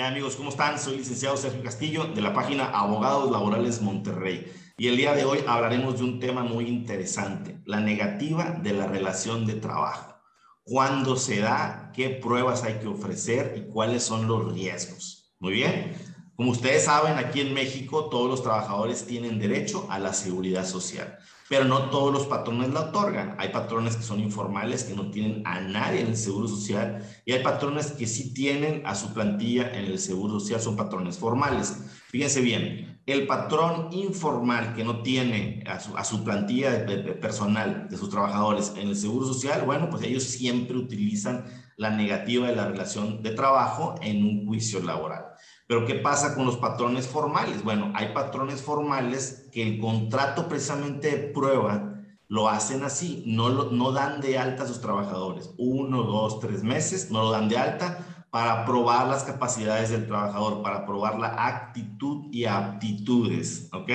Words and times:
¿Qué 0.00 0.06
amigos? 0.06 0.34
¿Cómo 0.34 0.48
están? 0.48 0.78
Soy 0.78 0.96
licenciado 0.96 1.36
Sergio 1.36 1.62
Castillo 1.62 2.04
de 2.04 2.22
la 2.22 2.32
página 2.32 2.70
Abogados 2.70 3.30
Laborales 3.30 3.82
Monterrey. 3.82 4.50
Y 4.78 4.88
el 4.88 4.96
día 4.96 5.12
de 5.12 5.26
hoy 5.26 5.40
hablaremos 5.46 5.98
de 5.98 6.04
un 6.04 6.18
tema 6.18 6.42
muy 6.42 6.68
interesante, 6.68 7.60
la 7.66 7.80
negativa 7.80 8.58
de 8.62 8.72
la 8.72 8.86
relación 8.86 9.44
de 9.44 9.56
trabajo. 9.56 10.14
¿Cuándo 10.62 11.16
se 11.16 11.40
da? 11.40 11.92
¿Qué 11.94 12.08
pruebas 12.08 12.64
hay 12.64 12.78
que 12.78 12.86
ofrecer? 12.86 13.52
¿Y 13.58 13.70
cuáles 13.70 14.02
son 14.02 14.26
los 14.26 14.50
riesgos? 14.54 15.34
Muy 15.38 15.52
bien. 15.52 15.94
Como 16.40 16.52
ustedes 16.52 16.84
saben, 16.84 17.18
aquí 17.18 17.42
en 17.42 17.52
México 17.52 18.06
todos 18.06 18.26
los 18.26 18.42
trabajadores 18.42 19.04
tienen 19.04 19.38
derecho 19.38 19.86
a 19.90 19.98
la 19.98 20.14
seguridad 20.14 20.64
social 20.64 21.18
pero 21.50 21.64
no 21.64 21.90
todos 21.90 22.12
los 22.12 22.26
patrones 22.26 22.70
la 22.70 22.82
otorgan. 22.82 23.34
Hay 23.36 23.48
patrones 23.48 23.96
que 23.96 24.04
son 24.04 24.20
informales, 24.20 24.84
que 24.84 24.94
no 24.94 25.10
tienen 25.10 25.42
a 25.44 25.60
nadie 25.60 26.00
en 26.00 26.06
el 26.06 26.16
Seguro 26.16 26.46
Social, 26.46 27.04
y 27.24 27.32
hay 27.32 27.42
patrones 27.42 27.90
que 27.90 28.06
sí 28.06 28.32
tienen 28.32 28.86
a 28.86 28.94
su 28.94 29.12
plantilla 29.12 29.72
en 29.76 29.86
el 29.86 29.98
Seguro 29.98 30.38
Social, 30.38 30.60
son 30.60 30.76
patrones 30.76 31.18
formales. 31.18 31.76
Fíjense 32.08 32.40
bien, 32.40 33.02
el 33.04 33.26
patrón 33.26 33.88
informal 33.90 34.74
que 34.76 34.84
no 34.84 35.02
tiene 35.02 35.64
a 35.66 36.04
su, 36.04 36.22
plantilla 36.22 36.86
personal 37.20 37.88
de 37.90 37.96
sus 37.96 38.10
trabajadores 38.10 38.72
en 38.76 38.86
el 38.86 38.96
Seguro 38.96 39.26
Social, 39.26 39.62
bueno, 39.66 39.90
pues 39.90 40.04
ellos 40.04 40.22
siempre 40.22 40.76
utilizan 40.76 41.46
la 41.76 41.90
negativa 41.90 42.46
de 42.46 42.54
la 42.54 42.68
relación 42.68 43.24
de 43.24 43.30
trabajo 43.32 43.96
en 44.02 44.22
un 44.22 44.46
juicio 44.46 44.80
laboral. 44.84 45.24
Pero 45.70 45.86
¿qué 45.86 45.94
pasa 45.94 46.34
con 46.34 46.46
los 46.46 46.56
patrones 46.56 47.06
formales? 47.06 47.62
Bueno, 47.62 47.92
hay 47.94 48.12
patrones 48.12 48.60
formales 48.60 49.46
que 49.52 49.62
el 49.62 49.78
contrato 49.78 50.48
precisamente 50.48 51.16
de 51.16 51.28
prueba 51.28 51.94
lo 52.26 52.48
hacen 52.48 52.82
así, 52.82 53.22
no, 53.24 53.70
no 53.70 53.92
dan 53.92 54.20
de 54.20 54.36
alta 54.36 54.64
a 54.64 54.66
sus 54.66 54.80
trabajadores. 54.80 55.54
Uno, 55.58 56.02
dos, 56.02 56.40
tres 56.40 56.64
meses, 56.64 57.12
no 57.12 57.22
lo 57.22 57.30
dan 57.30 57.48
de 57.48 57.56
alta 57.58 58.26
para 58.32 58.64
probar 58.64 59.06
las 59.06 59.22
capacidades 59.22 59.90
del 59.90 60.08
trabajador, 60.08 60.60
para 60.60 60.84
probar 60.84 61.20
la 61.20 61.46
actitud 61.46 62.26
y 62.32 62.46
aptitudes, 62.46 63.68
¿ok? 63.72 63.90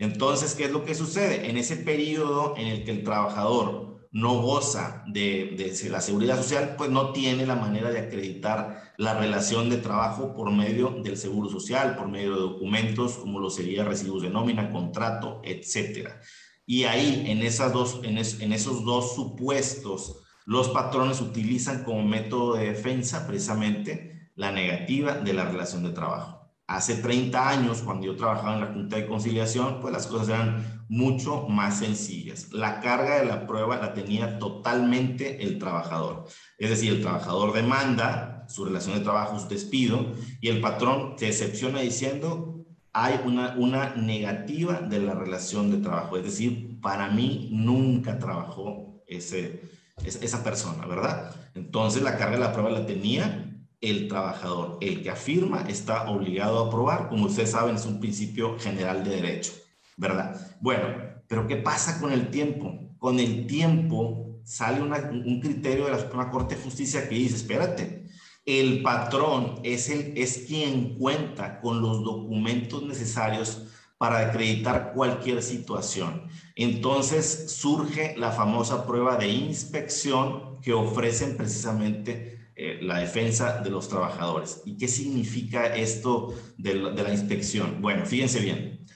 Entonces, 0.00 0.56
¿qué 0.56 0.64
es 0.64 0.72
lo 0.72 0.84
que 0.84 0.96
sucede? 0.96 1.48
En 1.48 1.56
ese 1.56 1.76
periodo 1.76 2.54
en 2.56 2.66
el 2.66 2.84
que 2.84 2.90
el 2.90 3.04
trabajador 3.04 3.93
no 4.14 4.40
goza 4.40 5.02
de, 5.08 5.74
la 5.90 6.00
seguridad 6.00 6.36
social, 6.36 6.76
pues 6.78 6.88
no 6.88 7.10
tiene 7.10 7.46
la 7.46 7.56
manera 7.56 7.90
de 7.90 7.98
acreditar 7.98 8.94
la 8.96 9.18
relación 9.18 9.68
de 9.68 9.78
trabajo 9.78 10.34
por 10.34 10.52
medio 10.52 10.90
del 11.02 11.16
seguro 11.16 11.50
social, 11.50 11.96
por 11.96 12.08
medio 12.08 12.34
de 12.36 12.40
documentos 12.42 13.14
como 13.14 13.40
lo 13.40 13.50
sería 13.50 13.82
recibos 13.82 14.22
de 14.22 14.30
nómina, 14.30 14.70
contrato, 14.70 15.40
etcétera. 15.42 16.20
Y 16.64 16.84
ahí, 16.84 17.24
en, 17.26 17.42
esas 17.42 17.72
dos, 17.72 18.02
en, 18.04 18.16
en 18.18 18.52
esos 18.52 18.84
dos 18.84 19.16
supuestos, 19.16 20.22
los 20.46 20.68
patrones 20.68 21.20
utilizan 21.20 21.82
como 21.82 22.04
método 22.04 22.54
de 22.54 22.66
defensa 22.66 23.26
precisamente 23.26 24.30
la 24.36 24.52
negativa 24.52 25.14
de 25.14 25.32
la 25.32 25.44
relación 25.44 25.82
de 25.82 25.90
trabajo. 25.90 26.43
Hace 26.66 26.94
30 26.96 27.48
años, 27.48 27.82
cuando 27.82 28.06
yo 28.06 28.16
trabajaba 28.16 28.54
en 28.54 28.60
la 28.62 28.66
Junta 28.68 28.96
de 28.96 29.06
Conciliación, 29.06 29.80
pues 29.80 29.92
las 29.92 30.06
cosas 30.06 30.28
eran 30.28 30.84
mucho 30.88 31.46
más 31.46 31.78
sencillas. 31.78 32.52
La 32.52 32.80
carga 32.80 33.20
de 33.20 33.26
la 33.26 33.46
prueba 33.46 33.76
la 33.76 33.92
tenía 33.92 34.38
totalmente 34.38 35.42
el 35.42 35.58
trabajador. 35.58 36.24
Es 36.56 36.70
decir, 36.70 36.94
el 36.94 37.02
trabajador 37.02 37.52
demanda 37.52 38.46
su 38.48 38.64
relación 38.64 38.98
de 38.98 39.04
trabajo, 39.04 39.38
su 39.38 39.48
despido, 39.48 40.06
y 40.40 40.48
el 40.48 40.62
patrón 40.62 41.16
se 41.18 41.28
excepciona 41.28 41.80
diciendo, 41.80 42.64
hay 42.94 43.20
una, 43.26 43.56
una 43.58 43.94
negativa 43.96 44.80
de 44.80 45.00
la 45.00 45.14
relación 45.14 45.70
de 45.70 45.78
trabajo. 45.78 46.16
Es 46.16 46.24
decir, 46.24 46.80
para 46.80 47.08
mí 47.08 47.50
nunca 47.52 48.18
trabajó 48.18 49.02
ese, 49.06 49.62
esa 50.02 50.42
persona, 50.42 50.86
¿verdad? 50.86 51.34
Entonces 51.54 52.02
la 52.02 52.16
carga 52.16 52.36
de 52.36 52.44
la 52.44 52.52
prueba 52.52 52.70
la 52.70 52.86
tenía 52.86 53.53
el 53.90 54.08
trabajador. 54.08 54.78
El 54.80 55.02
que 55.02 55.10
afirma 55.10 55.62
está 55.68 56.10
obligado 56.10 56.64
a 56.64 56.68
aprobar, 56.68 57.08
como 57.08 57.26
ustedes 57.26 57.50
saben, 57.50 57.76
es 57.76 57.86
un 57.86 58.00
principio 58.00 58.58
general 58.58 59.04
de 59.04 59.16
derecho, 59.16 59.52
¿verdad? 59.96 60.40
Bueno, 60.60 60.88
pero 61.28 61.46
¿qué 61.46 61.56
pasa 61.56 62.00
con 62.00 62.12
el 62.12 62.30
tiempo? 62.30 62.94
Con 62.98 63.18
el 63.20 63.46
tiempo 63.46 64.40
sale 64.44 64.82
un 64.82 65.40
criterio 65.40 65.86
de 65.86 65.92
la 65.92 66.00
Suprema 66.00 66.30
Corte 66.30 66.54
de 66.54 66.62
Justicia 66.62 67.08
que 67.08 67.14
dice, 67.14 67.36
espérate, 67.36 68.04
el 68.46 68.82
patrón 68.82 69.60
es, 69.62 69.88
el, 69.88 70.12
es 70.16 70.44
quien 70.46 70.98
cuenta 70.98 71.60
con 71.60 71.80
los 71.80 72.04
documentos 72.04 72.82
necesarios 72.82 73.66
para 73.96 74.18
acreditar 74.18 74.92
cualquier 74.94 75.42
situación. 75.42 76.28
Entonces 76.56 77.52
surge 77.52 78.14
la 78.18 78.32
famosa 78.32 78.86
prueba 78.86 79.16
de 79.16 79.28
inspección 79.28 80.60
que 80.60 80.74
ofrecen 80.74 81.36
precisamente 81.36 82.43
eh, 82.56 82.78
la 82.82 82.98
defensa 82.98 83.60
de 83.62 83.70
los 83.70 83.88
trabajadores. 83.88 84.62
¿Y 84.64 84.76
qué 84.76 84.86
significa 84.86 85.74
esto 85.74 86.34
de 86.56 86.74
la, 86.74 87.10
inspección? 87.10 87.82
Bueno, 87.82 88.06
fíjense 88.06 88.38
bien. 88.38 88.86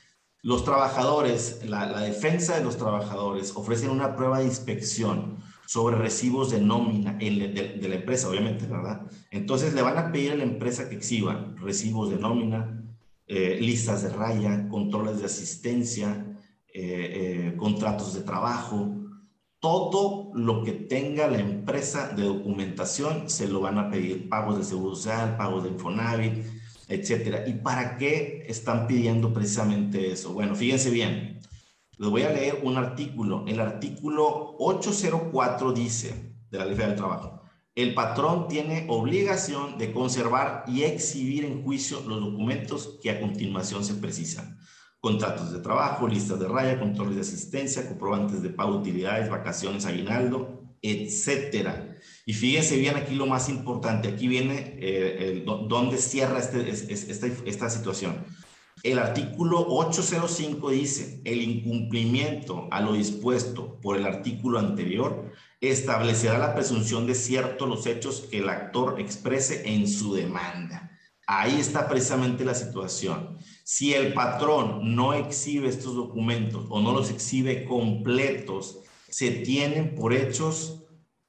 Los 0.42 0.64
trabajadores, 0.64 1.62
la, 1.64 2.00
defensa 2.00 2.56
de 2.56 2.62
los 2.62 2.76
trabajadores 2.76 3.52
ofrecen 3.56 3.90
una 3.90 4.14
prueba 4.14 4.38
de 4.38 4.44
inspección 4.44 5.38
sobre 5.66 5.96
recibos 5.96 6.52
de 6.52 6.60
nómina 6.60 7.14
de, 7.14 7.88
la 7.88 7.96
empresa, 7.96 8.28
obviamente, 8.28 8.64
¿verdad? 8.66 9.02
Entonces 9.32 9.74
le 9.74 9.82
van 9.82 9.98
a 9.98 10.12
pedir 10.12 10.32
a 10.32 10.36
la 10.36 10.44
empresa 10.44 10.88
que 10.88 10.94
exhiba 10.94 11.52
recibos 11.56 12.10
de 12.10 12.16
nómina, 12.16 12.80
eh, 13.26 13.58
listas 13.60 14.04
de 14.04 14.10
raya, 14.10 14.68
controles 14.68 15.18
de 15.18 15.26
asistencia, 15.26 16.24
eh, 16.72 17.54
contratos 17.58 18.14
de 18.14 18.20
trabajo, 18.20 18.94
todo 19.60 20.30
lo 20.34 20.62
que 20.62 20.72
tenga 20.72 21.26
la 21.26 21.40
empresa 21.40 22.08
de 22.08 22.22
documentación 22.24 23.28
se 23.28 23.48
lo 23.48 23.60
van 23.60 23.78
a 23.78 23.90
pedir, 23.90 24.28
pagos 24.28 24.58
de 24.58 24.64
seguro 24.64 24.94
social, 24.94 25.36
pagos 25.36 25.64
de 25.64 25.70
Infonavit, 25.70 26.46
etcétera. 26.86 27.46
¿Y 27.46 27.54
para 27.54 27.96
qué 27.96 28.44
están 28.46 28.86
pidiendo 28.86 29.32
precisamente 29.32 30.12
eso? 30.12 30.32
Bueno, 30.32 30.54
fíjense 30.54 30.90
bien. 30.90 31.40
Les 31.96 32.08
voy 32.08 32.22
a 32.22 32.30
leer 32.30 32.60
un 32.62 32.76
artículo. 32.76 33.44
El 33.48 33.58
artículo 33.60 34.54
804 34.58 35.72
dice 35.72 36.34
de 36.50 36.58
la 36.58 36.64
Ley 36.64 36.74
Federal 36.74 36.90
del 36.90 36.98
Trabajo. 36.98 37.42
El 37.74 37.94
patrón 37.94 38.48
tiene 38.48 38.86
obligación 38.88 39.78
de 39.78 39.92
conservar 39.92 40.64
y 40.68 40.82
exhibir 40.82 41.44
en 41.44 41.62
juicio 41.62 42.00
los 42.06 42.20
documentos 42.20 42.98
que 43.02 43.10
a 43.10 43.20
continuación 43.20 43.84
se 43.84 43.94
precisan 43.94 44.58
contratos 45.00 45.52
de 45.52 45.60
trabajo, 45.60 46.08
listas 46.08 46.40
de 46.40 46.48
raya, 46.48 46.78
controles 46.78 47.14
de 47.16 47.20
asistencia, 47.20 47.86
comprobantes 47.86 48.42
de 48.42 48.50
pago 48.50 48.74
de 48.74 48.78
utilidades, 48.78 49.30
vacaciones, 49.30 49.86
aguinaldo, 49.86 50.58
etcétera. 50.82 51.96
Y 52.26 52.32
fíjense 52.32 52.76
bien 52.76 52.96
aquí 52.96 53.14
lo 53.14 53.26
más 53.26 53.48
importante, 53.48 54.08
aquí 54.08 54.28
viene 54.28 54.76
eh, 54.78 55.44
cierra 55.96 56.38
este, 56.38 56.70
esta, 56.70 57.26
esta 57.26 57.70
situación. 57.70 58.24
El 58.82 58.98
artículo 58.98 59.66
805 59.68 60.70
dice, 60.70 61.20
el 61.24 61.42
incumplimiento 61.42 62.68
a 62.70 62.80
lo 62.80 62.92
dispuesto 62.92 63.80
por 63.80 63.96
el 63.96 64.06
artículo 64.06 64.60
anterior 64.60 65.32
establecerá 65.60 66.38
la 66.38 66.54
presunción 66.54 67.06
de 67.06 67.16
cierto 67.16 67.66
los 67.66 67.86
hechos 67.86 68.28
que 68.30 68.38
el 68.38 68.48
actor 68.48 69.00
exprese 69.00 69.74
en 69.74 69.88
su 69.88 70.14
demanda. 70.14 70.97
Ahí 71.30 71.60
está 71.60 71.86
precisamente 71.86 72.42
la 72.42 72.54
situación. 72.54 73.36
Si 73.62 73.92
el 73.92 74.14
patrón 74.14 74.96
no 74.96 75.12
exhibe 75.12 75.68
estos 75.68 75.94
documentos 75.94 76.64
o 76.70 76.80
no 76.80 76.92
los 76.92 77.10
exhibe 77.10 77.66
completos, 77.66 78.78
se 79.10 79.30
tienen 79.30 79.94
por 79.94 80.14
hechos, 80.14 80.84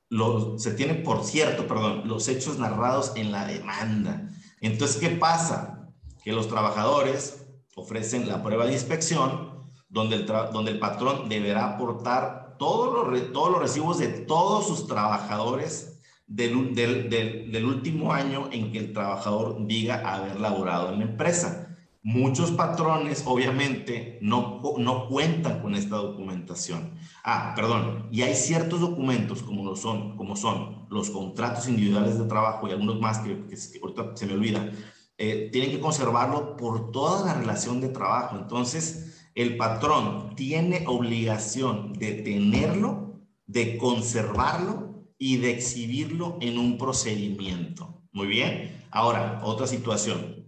los, 0.07 0.63
se 0.63 0.71
tienen 0.71 1.03
por 1.03 1.25
cierto, 1.25 1.67
perdón, 1.67 2.03
los 2.05 2.29
hechos 2.29 2.57
narrados 2.57 3.11
en 3.17 3.33
la 3.33 3.45
demanda. 3.45 4.29
Entonces, 4.61 4.95
¿qué 4.95 5.09
pasa? 5.09 5.91
Que 6.23 6.31
los 6.31 6.47
trabajadores 6.47 7.45
ofrecen 7.75 8.29
la 8.29 8.41
prueba 8.41 8.67
de 8.67 8.73
inspección, 8.73 9.65
donde 9.89 10.15
el, 10.15 10.79
patrón 10.79 11.27
deberá 11.27 11.73
aportar 11.73 12.55
todos 12.57 12.93
los 12.93 13.59
recibos 13.59 13.97
de 13.97 14.07
todos 14.07 14.65
sus 14.65 14.87
trabajadores 14.87 15.98
del, 16.29 16.75
del, 16.75 17.51
del 17.51 17.65
último 17.65 18.13
año 18.13 18.49
en 18.51 18.71
que 18.71 18.77
el 18.77 18.93
trabajador 18.93 19.65
diga 19.65 20.01
haber 20.13 20.39
laborado 20.39 20.93
en 20.93 20.99
la 20.99 21.05
empresa. 21.05 21.65
Muchos 22.01 22.51
patrones, 22.51 23.23
obviamente, 23.25 24.19
no, 24.21 24.61
no 24.77 25.07
cuentan 25.09 25.61
con 25.61 25.75
esta 25.75 25.97
documentación. 25.97 26.93
Ah, 27.25 27.53
perdón, 27.55 28.07
y 28.11 28.21
hay 28.21 28.35
ciertos 28.35 28.79
documentos 28.79 29.43
como, 29.43 29.65
lo 29.65 29.75
son, 29.75 30.15
como 30.15 30.37
son 30.37 30.87
los 30.89 31.09
contratos 31.09 31.67
individuales 31.67 32.17
de 32.17 32.25
trabajo 32.25 32.67
y 32.67 32.71
algunos 32.71 33.01
más 33.01 33.19
que, 33.19 33.43
ahorita 33.81 34.15
se 34.15 34.27
me 34.27 34.33
olvidan, 34.33 34.71
eh, 35.17 35.49
tienen 35.51 35.71
que 35.71 35.81
conservarlo 35.81 36.55
por 36.55 36.91
toda 36.91 37.25
la 37.25 37.33
relación 37.33 37.81
de 37.81 37.89
trabajo. 37.89 38.37
Entonces, 38.37 39.27
el 39.35 39.57
patrón 39.57 40.35
tiene 40.35 40.85
obligación 40.87 41.91
de 41.93 42.13
tenerlo, 42.13 43.19
de 43.45 43.77
conservarlo 43.77 44.88
y 45.19 45.37
de 45.37 45.51
exhibirlo 45.51 46.37
en 46.41 46.57
un 46.57 46.79
procedimiento. 46.79 48.01
Muy 48.11 48.25
bien. 48.25 48.83
Ahora, 48.89 49.41
otra 49.43 49.67
situación 49.67 50.39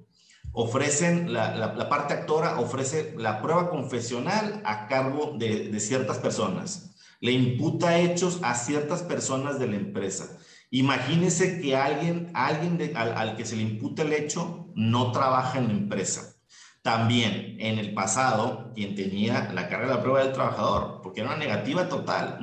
ofrecen, 0.53 1.31
la, 1.33 1.89
parte 1.89 2.13
actora 2.13 2.59
ofrece 2.59 3.13
la 3.18 3.41
prueba 3.41 3.69
confesional 3.69 4.62
a 4.65 4.88
cargo 4.88 5.35
de, 5.38 5.79
ciertas 5.79 6.18
personas. 6.18 6.95
Le 7.19 7.31
imputa 7.31 8.00
hechos 8.00 8.39
a 8.41 8.56
ciertas 8.56 9.03
personas 9.03 9.59
de 9.59 9.68
la 9.68 9.75
empresa. 9.75 10.38
Imagínese 10.71 11.62
que 11.62 11.75
alguien, 11.75 12.31
alguien 12.33 12.95
al, 12.95 13.13
al, 13.15 13.35
que 13.35 13.45
se 13.45 13.57
le 13.57 13.62
imputa 13.62 14.01
el 14.01 14.13
hecho 14.13 14.68
no 14.73 15.12
trabaja 15.12 15.59
en 15.59 15.68
la 15.68 15.73
empresa. 15.73 16.35
También 16.81 17.57
en 17.59 17.77
el 17.77 17.94
pasado, 17.94 18.71
quien 18.73 18.95
tenía 18.95 19.51
la 19.53 19.68
carga 19.68 19.88
de 19.88 19.95
la 19.95 20.01
prueba 20.01 20.23
del 20.23 20.33
trabajador, 20.33 21.01
porque 21.03 21.21
era 21.21 21.29
una 21.29 21.38
negativa 21.38 21.88
total. 21.88 22.39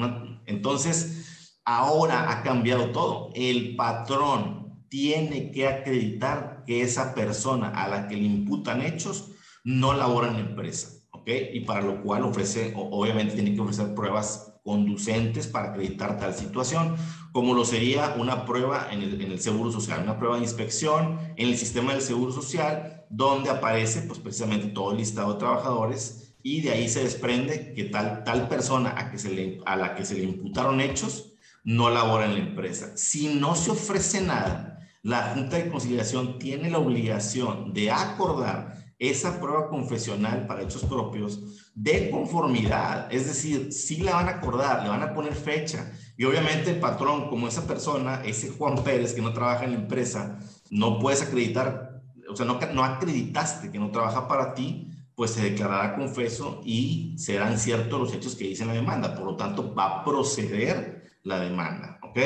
Entonces, 0.47 1.28
ahora 1.69 2.31
ha 2.31 2.43
cambiado 2.43 2.93
todo. 2.93 3.31
El 3.35 3.77
patrón 3.77 4.87
tiene 4.89 5.51
que 5.51 5.69
acreditar 5.69 6.65
que 6.67 6.81
esa 6.81 7.15
persona 7.15 7.69
a 7.69 7.89
la 7.89 8.09
que 8.09 8.17
le 8.17 8.25
imputan 8.25 8.81
hechos 8.81 9.33
no 9.65 9.93
labora 9.93 10.29
en 10.29 10.35
la 10.35 10.41
empresa. 10.41 10.89
¿Ok? 11.11 11.29
Y 11.53 11.61
para 11.61 11.83
lo 11.83 12.03
cual 12.03 12.23
ofrece, 12.23 12.73
obviamente 12.75 13.35
tiene 13.35 13.55
que 13.55 13.61
ofrecer 13.61 13.95
pruebas 13.95 14.55
conducentes 14.65 15.47
para 15.47 15.71
acreditar 15.71 16.19
tal 16.19 16.35
situación, 16.35 16.97
como 17.33 17.55
lo 17.55 17.67
sería 17.67 18.15
una 18.19 18.47
prueba 18.47 18.89
en 18.91 19.03
el, 19.03 19.21
en 19.21 19.33
el, 19.33 19.41
Seguro 19.41 19.71
Social, 19.71 20.03
una 20.03 20.19
prueba 20.19 20.37
de 20.37 20.43
inspección 20.43 21.19
en 21.37 21.49
el 21.49 21.57
sistema 21.59 21.93
del 21.93 22.03
Seguro 22.03 22.33
Social, 22.33 23.05
donde 23.11 23.51
aparece 23.51 24.03
pues 24.03 24.19
precisamente 24.19 24.69
todo 24.69 24.93
el 24.93 24.99
listado 24.99 25.35
de 25.35 25.39
trabajadores 25.39 26.35
y 26.43 26.61
de 26.61 26.71
ahí 26.71 26.89
se 26.89 27.03
desprende 27.03 27.73
que 27.75 27.85
tal, 27.85 28.25
tal 28.25 28.49
persona 28.49 28.91
a, 28.91 29.77
la 29.77 29.95
que 29.95 30.05
se 30.05 30.15
le 30.15 30.23
imputaron 30.23 30.81
hechos 30.81 31.38
no 31.65 31.91
labora 31.91 32.27
en 32.27 32.35
la 32.35 32.41
empresa. 32.41 32.97
Si 32.97 33.35
no 33.35 33.55
se 33.55 33.71
ofrece 33.71 34.21
nada, 34.21 34.79
la 35.03 35.35
Junta 35.35 35.57
de 35.57 35.69
Conciliación 35.69 36.39
tiene 36.39 36.71
la 36.71 36.79
obligación 36.79 37.73
de 37.73 37.91
acordar 37.91 38.79
esa 38.99 39.39
prueba 39.39 39.69
confesional 39.69 40.47
para 40.47 40.63
hechos 40.63 40.85
propios 40.85 41.71
de 41.75 42.11
conformidad. 42.11 43.13
Es 43.13 43.27
decir, 43.27 43.73
sí 43.73 43.99
la 43.99 44.15
van 44.15 44.29
a 44.29 44.33
acordar, 44.33 44.83
le 44.83 44.89
van 44.89 45.03
a 45.03 45.15
poner 45.15 45.35
fecha. 45.35 45.93
Y 46.17 46.25
obviamente 46.25 46.71
el 46.71 46.81
patrón, 46.81 47.29
como 47.29 47.47
esa 47.47 47.67
persona, 47.67 48.23
ese 48.25 48.51
Juan 48.51 48.83
Pérez 48.83 49.15
que 49.15 49.23
no 49.23 49.33
trabaja 49.33 49.65
en 49.65 49.73
la 49.73 49.79
empresa, 49.79 50.41
no 50.71 50.99
puedes 50.99 51.23
acreditar, 51.23 52.03
o 52.29 52.35
sea, 52.35 52.45
no, 52.45 52.59
no 52.75 52.85
acreditaste 52.85 53.71
que 53.71 53.79
no 53.79 53.93
trabaja 53.93 54.27
para 54.27 54.53
ti, 54.53 54.91
pues 55.15 55.33
se 55.33 55.43
declarará 55.43 55.97
confeso 55.97 56.61
y 56.65 57.15
serán 57.19 57.59
ciertos 57.59 58.01
los 58.01 58.13
hechos 58.13 58.35
que 58.35 58.49
dice 58.49 58.67
la 58.67 58.73
demanda. 58.73 59.15
Por 59.15 59.25
lo 59.25 59.37
tanto, 59.37 59.75
va 59.75 60.01
a 60.01 60.05
proceder 60.05 61.08
la 61.23 61.41
demanda. 61.41 61.99
¿Ok? 62.03 62.19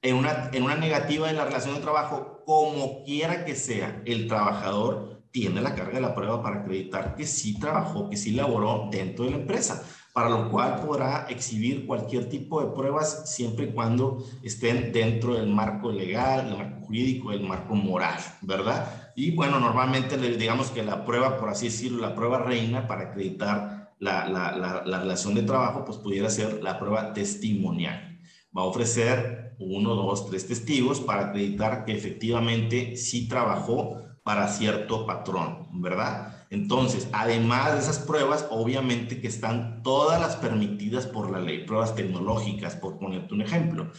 En 0.00 0.16
una, 0.16 0.50
en 0.52 0.62
una 0.62 0.76
negativa 0.76 1.26
de 1.26 1.34
la 1.34 1.44
relación 1.44 1.74
de 1.74 1.80
trabajo, 1.80 2.42
como 2.46 3.04
quiera 3.04 3.44
que 3.44 3.54
sea, 3.54 4.02
el 4.06 4.28
trabajador 4.28 5.18
tiene 5.30 5.60
la 5.60 5.74
carga 5.74 5.94
de 5.94 6.00
la 6.00 6.14
prueba 6.14 6.42
para 6.42 6.60
acreditar 6.60 7.14
que 7.14 7.26
sí 7.26 7.58
trabajó, 7.58 8.08
que 8.08 8.16
sí 8.16 8.32
laboró 8.32 8.88
dentro 8.90 9.24
de 9.24 9.32
la 9.32 9.36
empresa, 9.38 9.84
para 10.12 10.30
lo 10.30 10.50
cual 10.50 10.80
podrá 10.80 11.26
exhibir 11.28 11.86
cualquier 11.86 12.28
tipo 12.28 12.60
de 12.60 12.74
pruebas 12.74 13.30
siempre 13.32 13.66
y 13.66 13.72
cuando 13.72 14.24
estén 14.42 14.92
dentro 14.92 15.34
del 15.34 15.48
marco 15.48 15.92
legal, 15.92 16.48
el 16.48 16.56
marco 16.56 16.86
jurídico, 16.86 17.32
el 17.32 17.42
marco 17.42 17.74
moral, 17.74 18.18
¿verdad? 18.42 19.12
Y 19.14 19.32
bueno, 19.32 19.60
normalmente 19.60 20.16
digamos 20.16 20.70
que 20.70 20.82
la 20.82 21.04
prueba, 21.04 21.36
por 21.38 21.50
así 21.50 21.66
decirlo, 21.66 22.00
la 22.00 22.14
prueba 22.14 22.38
reina 22.38 22.88
para 22.88 23.10
acreditar 23.10 23.92
la, 23.98 24.28
la, 24.28 24.82
la 24.84 25.00
relación 25.00 25.34
de 25.34 25.42
trabajo, 25.42 25.84
pues 25.84 25.98
pudiera 25.98 26.30
ser 26.30 26.62
la 26.62 26.78
prueba 26.78 27.12
testimonial. 27.12 28.17
A 28.58 28.64
ofrecer 28.64 29.54
uno, 29.60 29.94
dos, 29.94 30.28
tres 30.28 30.48
testigos 30.48 31.00
para 31.00 31.26
acreditar 31.28 31.84
que 31.84 31.92
efectivamente 31.92 32.96
sí 32.96 33.28
trabajó 33.28 34.02
para 34.24 34.48
cierto 34.48 35.06
patrón, 35.06 35.80
¿verdad? 35.80 36.44
Entonces, 36.50 37.08
además 37.12 37.74
de 37.74 37.78
esas 37.78 38.00
pruebas, 38.00 38.48
obviamente 38.50 39.20
que 39.20 39.28
están 39.28 39.84
todas 39.84 40.20
las 40.20 40.34
permitidas 40.34 41.06
por 41.06 41.30
la 41.30 41.38
ley, 41.38 41.66
pruebas 41.66 41.94
tecnológicas, 41.94 42.74
por 42.74 42.98
ponerte 42.98 43.32
un 43.32 43.42
ejemplo. 43.42 43.92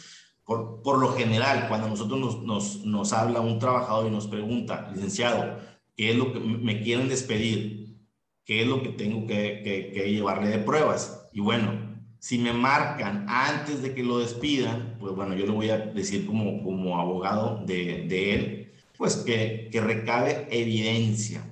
Por, 0.44 0.82
por 0.82 1.00
lo 1.00 1.14
general, 1.14 1.70
cuando 1.70 1.88
nosotros 1.88 2.20
nos, 2.20 2.44
nos, 2.44 2.86
nos, 2.86 3.14
habla 3.14 3.40
un 3.40 3.60
trabajador 3.60 4.08
y 4.08 4.12
nos 4.12 4.28
pregunta, 4.28 4.92
licenciado, 4.94 5.58
¿qué 5.96 6.12
es 6.12 6.18
lo 6.18 6.34
que 6.34 6.42
me 6.42 6.82
quieren 6.82 7.08
despedir? 7.08 7.98
¿Qué 8.44 8.64
es 8.64 8.68
lo 8.68 8.84
que 8.84 8.90
tengo 8.90 9.26
que, 9.26 9.62
que 9.64 10.12
llevarle 10.12 10.50
de 10.50 10.60
pruebas? 10.60 11.30
Y 11.32 11.40
bueno, 11.40 11.79
si 12.20 12.38
me 12.38 12.54
marcan 12.54 13.26
antes 13.30 13.82
de 13.82 13.94
que 13.96 14.04
lo 14.04 14.20
despidan, 14.20 14.98
pues 15.00 15.16
bueno, 15.16 15.36
yo 15.36 15.46
le 15.46 15.52
voy 15.52 15.70
a 15.70 15.78
decir 15.78 16.26
como, 16.26 16.64
como 16.64 17.00
abogado 17.00 17.64
de, 17.66 18.06
de 18.08 18.36
él, 18.36 18.74
pues 18.98 19.16
que, 19.18 19.70
que 19.72 19.82
recabe 19.82 20.48
evidencia. 20.52 21.46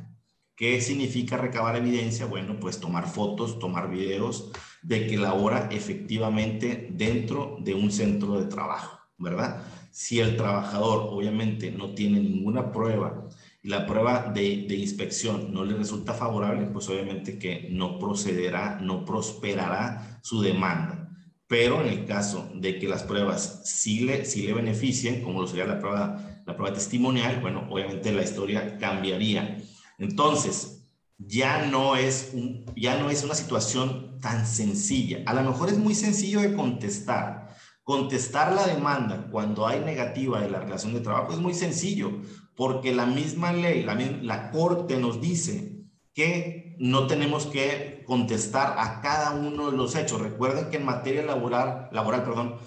¿Qué 0.56 0.82
significa 0.82 1.38
recabar 1.38 1.76
evidencia? 1.76 2.26
Bueno, 2.26 2.60
pues 2.60 2.80
tomar 2.80 3.08
fotos, 3.08 3.60
tomar 3.60 3.90
videos 3.90 4.52
de 4.82 5.08
que 5.08 5.18
labora 5.18 5.70
efectivamente 5.72 6.90
dentro 6.92 7.58
de 7.60 7.74
un 7.74 7.92
centro 7.92 8.40
de 8.40 8.48
trabajo, 8.48 9.00
¿verdad? 9.18 9.64
Si 9.92 10.20
el 10.20 10.36
trabajador 10.36 11.08
obviamente 11.12 11.72
no 11.72 11.94
tiene 11.94 12.20
ninguna 12.20 12.72
prueba 12.72 13.28
la 13.64 13.86
prueba 13.86 14.32
de, 14.34 14.66
inspección 14.76 15.54
no 15.54 15.66
le 15.66 15.76
resulta 15.76 16.14
favorable, 16.14 16.68
pues 16.68 16.88
obviamente 16.90 17.38
que 17.38 17.68
no 17.72 18.00
procederá, 18.00 18.80
no 18.82 19.06
prosperará 19.06 20.20
su 20.22 20.42
demanda. 20.42 21.10
Pero 21.48 21.82
en 21.82 21.88
el 21.88 22.06
caso 22.06 22.50
de 22.56 22.78
que 22.78 22.88
las 22.88 23.04
pruebas 23.04 23.62
sí 23.66 24.02
le, 24.02 24.26
sí 24.26 24.44
le 24.44 24.54
beneficien, 24.54 25.22
como 25.22 25.42
lo 25.42 25.48
sería 25.48 25.66
la 25.66 25.80
prueba 25.80 26.38
la 26.48 26.56
prueba 26.56 26.74
testimonial, 26.74 27.42
bueno, 27.42 27.68
obviamente 27.70 28.12
la 28.14 28.24
historia 28.24 28.78
cambiaría. 28.78 29.58
Entonces, 30.00 30.88
ya 31.18 31.66
no 31.68 31.98
es, 31.98 32.32
ya 32.76 32.98
no 32.98 33.10
es 33.10 33.24
una 33.26 33.36
situación 33.36 34.18
tan 34.22 34.48
sencilla. 34.48 35.24
A 35.26 35.34
lo 35.34 35.44
mejor 35.44 35.68
es 35.68 35.78
muy 35.78 35.94
sencillo 35.94 36.40
de 36.40 36.56
contestar. 36.56 37.47
Contestar 37.88 38.52
la 38.52 38.68
demanda 38.68 39.30
cuando 39.32 39.66
hay 39.66 39.80
negativa 39.80 40.42
de 40.42 40.50
la 40.50 40.60
relación 40.60 40.94
de 40.94 41.00
trabajo 41.00 41.32
es 41.32 41.40
muy 41.40 41.54
sencillo, 41.54 42.20
porque 42.54 42.94
la 42.94 43.06
misma 43.06 43.54
ley, 43.54 43.84
la, 43.84 43.96
la 43.96 44.52
Corte 44.52 44.98
nos 44.98 45.22
dice 45.22 45.86
que 46.14 46.76
no 46.80 47.08
tenemos 47.08 47.46
que 47.46 48.04
contestar 48.06 48.76
a 48.78 49.00
cada 49.00 49.32
uno 49.32 49.72
de 49.72 49.78
los 49.78 49.96
hechos. 49.96 50.20
Recuerden 50.20 50.70
que 50.70 50.76
en 50.76 50.86
materia 50.86 51.24
laboral, 51.24 51.88
laboral 51.94 52.26
perdón, 52.26 52.58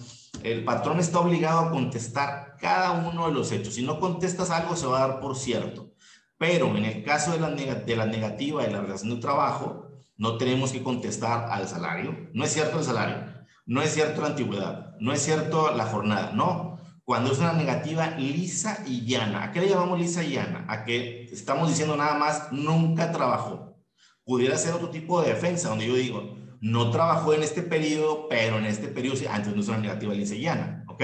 el 0.42 0.64
patrón 0.64 0.98
está 1.00 1.20
obligado 1.20 1.60
a 1.60 1.70
contestar 1.70 2.56
cada 2.58 2.92
uno 2.92 3.26
de 3.26 3.34
los 3.34 3.52
hechos. 3.52 3.74
Si 3.74 3.82
no 3.82 4.00
contestas 4.00 4.48
algo, 4.48 4.74
se 4.74 4.86
va 4.86 5.04
a 5.04 5.08
dar 5.08 5.20
por 5.20 5.36
cierto. 5.36 5.92
Pero 6.38 6.74
en 6.74 6.86
el 6.86 7.04
caso 7.04 7.32
de 7.32 7.40
la, 7.40 7.50
de 7.50 7.96
la 7.96 8.06
negativa 8.06 8.62
de 8.62 8.70
la 8.70 8.80
relación 8.80 9.10
de 9.10 9.20
trabajo, 9.20 9.86
no 10.16 10.38
tenemos 10.38 10.72
que 10.72 10.82
contestar 10.82 11.50
al 11.50 11.68
salario. 11.68 12.30
No 12.32 12.42
es 12.42 12.54
cierto 12.54 12.78
el 12.78 12.84
salario, 12.84 13.29
no 13.66 13.82
es 13.82 13.94
cierto 13.94 14.20
la 14.20 14.28
antigüedad, 14.28 14.96
no 15.00 15.12
es 15.12 15.22
cierto 15.22 15.74
la 15.74 15.86
jornada, 15.86 16.32
no. 16.34 16.78
Cuando 17.04 17.32
es 17.32 17.38
una 17.38 17.52
negativa 17.52 18.10
lisa 18.18 18.84
y 18.86 19.04
llana, 19.04 19.44
¿a 19.44 19.52
qué 19.52 19.60
le 19.60 19.68
llamamos 19.68 19.98
lisa 19.98 20.22
y 20.22 20.34
llana? 20.34 20.64
A 20.68 20.84
que 20.84 21.24
estamos 21.24 21.68
diciendo 21.68 21.96
nada 21.96 22.14
más, 22.14 22.52
nunca 22.52 23.10
trabajó. 23.10 23.76
Pudiera 24.24 24.56
ser 24.56 24.74
otro 24.74 24.90
tipo 24.90 25.20
de 25.20 25.30
defensa, 25.30 25.70
donde 25.70 25.88
yo 25.88 25.94
digo, 25.94 26.36
no 26.60 26.90
trabajó 26.90 27.34
en 27.34 27.42
este 27.42 27.62
periodo, 27.62 28.28
pero 28.28 28.58
en 28.58 28.66
este 28.66 28.88
periodo 28.88 29.16
antes 29.30 29.54
no 29.54 29.60
es 29.60 29.68
una 29.68 29.78
negativa 29.78 30.14
licenciana, 30.14 30.84
¿ok? 30.88 31.02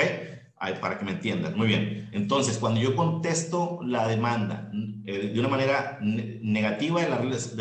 para 0.80 0.98
que 0.98 1.04
me 1.04 1.12
entiendan. 1.12 1.56
Muy 1.56 1.68
bien. 1.68 2.08
Entonces, 2.12 2.58
cuando 2.58 2.80
yo 2.80 2.96
contesto 2.96 3.80
la 3.84 4.08
demanda 4.08 4.70
eh, 5.04 5.30
de 5.32 5.40
una 5.40 5.48
manera 5.48 5.98
negativa 6.00 7.02
de 7.02 7.08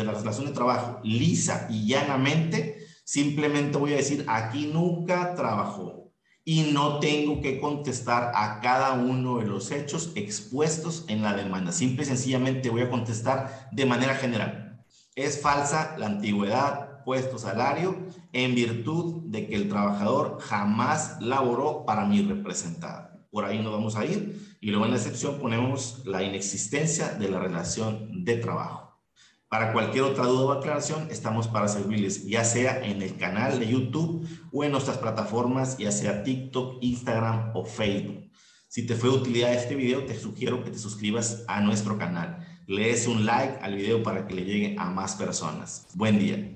la 0.04 0.12
relación 0.12 0.46
de 0.46 0.52
trabajo, 0.52 1.00
lisa 1.04 1.66
y 1.70 1.86
llanamente, 1.86 2.85
simplemente 3.06 3.78
voy 3.78 3.94
a 3.94 3.98
decir, 3.98 4.24
aquí 4.28 4.66
nunca 4.66 5.34
trabajó 5.34 6.12
y 6.44 6.70
no 6.72 6.98
tengo 6.98 7.40
que 7.40 7.60
contestar 7.60 8.32
a 8.34 8.60
cada 8.60 8.94
uno 8.94 9.38
de 9.38 9.46
los 9.46 9.70
hechos 9.70 10.12
expuestos 10.16 11.04
en 11.08 11.22
la 11.22 11.34
demanda. 11.34 11.72
Simple 11.72 12.02
y 12.02 12.06
sencillamente 12.06 12.68
voy 12.68 12.82
a 12.82 12.90
contestar 12.90 13.68
de 13.72 13.86
manera 13.86 14.16
general. 14.16 14.84
Es 15.14 15.40
falsa 15.40 15.96
la 15.98 16.06
antigüedad, 16.06 17.04
puesto 17.04 17.38
salario 17.38 17.96
en 18.32 18.54
virtud 18.54 19.22
de 19.26 19.46
que 19.46 19.54
el 19.54 19.68
trabajador 19.68 20.38
jamás 20.40 21.16
laboró 21.20 21.84
para 21.86 22.04
mi 22.04 22.22
representado. 22.22 23.08
Por 23.30 23.44
ahí 23.44 23.60
nos 23.60 23.72
vamos 23.72 23.96
a 23.96 24.04
ir 24.04 24.58
y 24.60 24.70
luego 24.70 24.84
en 24.84 24.90
la 24.92 24.96
excepción 24.96 25.38
ponemos 25.38 26.02
la 26.04 26.22
inexistencia 26.22 27.10
de 27.10 27.28
la 27.28 27.38
relación 27.38 28.24
de 28.24 28.36
trabajo. 28.36 28.85
Para 29.48 29.72
cualquier 29.72 30.02
otra 30.02 30.24
duda 30.24 30.44
o 30.44 30.52
aclaración, 30.52 31.06
estamos 31.08 31.46
para 31.46 31.68
servirles, 31.68 32.26
ya 32.26 32.42
sea 32.42 32.84
en 32.84 33.00
el 33.00 33.16
canal 33.16 33.60
de 33.60 33.68
YouTube 33.68 34.28
o 34.52 34.64
en 34.64 34.72
nuestras 34.72 34.98
plataformas, 34.98 35.78
ya 35.78 35.92
sea 35.92 36.24
TikTok, 36.24 36.78
Instagram 36.80 37.52
o 37.54 37.64
Facebook. 37.64 38.28
Si 38.66 38.84
te 38.84 38.96
fue 38.96 39.10
de 39.10 39.16
utilidad 39.16 39.54
este 39.54 39.76
video, 39.76 40.04
te 40.04 40.18
sugiero 40.18 40.64
que 40.64 40.70
te 40.70 40.78
suscribas 40.78 41.44
a 41.46 41.60
nuestro 41.60 41.96
canal. 41.96 42.44
Le 42.66 42.88
des 42.88 43.06
un 43.06 43.24
like 43.24 43.58
al 43.62 43.76
video 43.76 44.02
para 44.02 44.26
que 44.26 44.34
le 44.34 44.44
llegue 44.44 44.76
a 44.78 44.90
más 44.90 45.14
personas. 45.14 45.86
Buen 45.94 46.18
día. 46.18 46.55